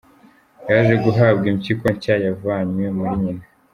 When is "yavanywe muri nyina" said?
2.25-3.43